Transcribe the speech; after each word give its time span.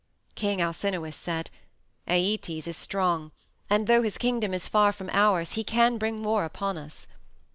King 0.33 0.59
Alcinous 0.63 1.15
said: 1.15 1.51
"Æetes 2.07 2.65
is 2.65 2.75
strong, 2.75 3.31
and 3.69 3.87
although 3.87 4.01
his 4.01 4.17
kingdom 4.17 4.51
is 4.51 4.67
far 4.67 4.91
from 4.91 5.11
ours, 5.13 5.51
he 5.51 5.63
can 5.63 5.99
bring 5.99 6.23
war 6.23 6.43
upon 6.43 6.75
us." 6.79 7.05